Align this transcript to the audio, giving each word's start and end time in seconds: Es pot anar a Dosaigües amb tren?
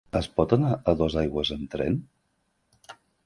Es 0.19 0.27
pot 0.37 0.53
anar 0.55 0.71
a 0.73 0.95
Dosaigües 1.01 1.53
amb 1.57 1.69
tren? 1.75 1.99